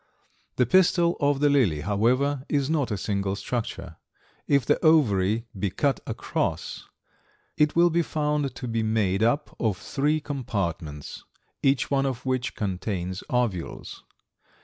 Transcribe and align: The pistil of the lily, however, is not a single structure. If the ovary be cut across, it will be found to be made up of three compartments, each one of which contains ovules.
The 0.55 0.65
pistil 0.65 1.15
of 1.19 1.41
the 1.41 1.49
lily, 1.51 1.81
however, 1.81 2.43
is 2.49 2.71
not 2.71 2.89
a 2.89 2.97
single 2.97 3.35
structure. 3.35 3.97
If 4.47 4.65
the 4.65 4.83
ovary 4.83 5.45
be 5.59 5.69
cut 5.69 5.99
across, 6.07 6.87
it 7.55 7.75
will 7.75 7.91
be 7.91 8.01
found 8.01 8.55
to 8.55 8.67
be 8.67 8.81
made 8.81 9.21
up 9.21 9.55
of 9.59 9.77
three 9.77 10.19
compartments, 10.19 11.23
each 11.61 11.91
one 11.91 12.07
of 12.07 12.25
which 12.25 12.55
contains 12.55 13.23
ovules. 13.29 14.01